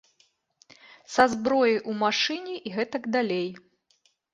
Са 1.17 1.27
зброяй 1.35 1.77
у 1.93 1.97
машыне 2.03 2.55
і 2.67 2.77
гэтак 2.79 3.03
далей. 3.19 3.49